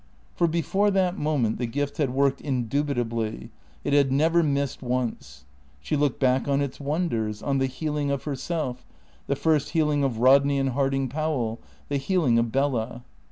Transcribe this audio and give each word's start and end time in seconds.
For 0.33 0.47
before 0.47 0.89
that 0.89 1.15
moment 1.19 1.59
the 1.59 1.67
gift 1.67 1.97
had 1.97 2.09
worked 2.09 2.41
indubitably; 2.41 3.51
it 3.83 3.93
had 3.93 4.11
never 4.11 4.41
missed 4.41 4.81
once. 4.81 5.45
She 5.79 5.95
looked 5.95 6.19
back 6.19 6.47
on 6.47 6.59
its 6.59 6.79
wonders; 6.79 7.43
on 7.43 7.59
the 7.59 7.67
healing 7.67 8.09
of 8.09 8.23
herself; 8.23 8.83
the 9.27 9.35
first 9.35 9.69
healing 9.77 10.03
of 10.03 10.17
Rodney 10.17 10.57
and 10.57 10.69
Harding 10.69 11.07
Powell; 11.07 11.59
the 11.87 11.97
healing 11.97 12.39
of 12.39 12.51
Bella. 12.51 13.03